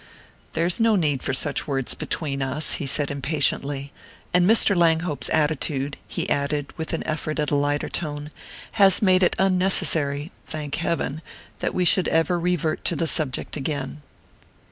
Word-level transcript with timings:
"There 0.53 0.65
is 0.65 0.79
no 0.79 0.95
need 0.95 1.21
for 1.21 1.31
such 1.31 1.67
words 1.67 1.93
between 1.93 2.41
us," 2.41 2.73
he 2.81 2.87
said 2.87 3.11
impatiently; 3.11 3.93
"and 4.33 4.49
Mr. 4.49 4.75
Langhope's 4.75 5.29
attitude," 5.29 5.95
he 6.07 6.27
added, 6.27 6.73
with 6.75 6.91
an 6.93 7.03
effort 7.05 7.37
at 7.37 7.51
a 7.51 7.55
lighter 7.55 7.87
tone, 7.87 8.31
"has 8.81 9.03
made 9.03 9.21
it 9.21 9.35
unnecessary, 9.37 10.31
thank 10.47 10.73
heaven, 10.77 11.21
that 11.59 11.75
we 11.75 11.85
should 11.85 12.07
ever 12.07 12.39
revert 12.39 12.83
to 12.85 12.95
the 12.95 13.05
subject 13.05 13.55
again." 13.55 14.01